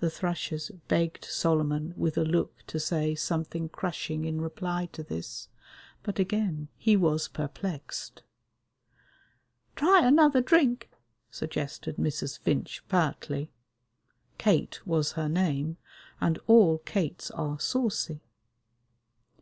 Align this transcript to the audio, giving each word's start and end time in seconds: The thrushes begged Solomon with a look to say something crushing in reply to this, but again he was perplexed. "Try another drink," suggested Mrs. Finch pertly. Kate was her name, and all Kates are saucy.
The 0.00 0.10
thrushes 0.10 0.70
begged 0.86 1.24
Solomon 1.24 1.94
with 1.96 2.18
a 2.18 2.26
look 2.26 2.58
to 2.66 2.78
say 2.78 3.14
something 3.14 3.70
crushing 3.70 4.26
in 4.26 4.42
reply 4.42 4.84
to 4.92 5.02
this, 5.02 5.48
but 6.02 6.18
again 6.18 6.68
he 6.76 6.94
was 6.94 7.28
perplexed. 7.28 8.22
"Try 9.76 10.06
another 10.06 10.42
drink," 10.42 10.90
suggested 11.30 11.96
Mrs. 11.96 12.38
Finch 12.38 12.86
pertly. 12.90 13.48
Kate 14.36 14.86
was 14.86 15.12
her 15.12 15.30
name, 15.30 15.78
and 16.20 16.38
all 16.46 16.76
Kates 16.84 17.30
are 17.30 17.58
saucy. 17.58 18.20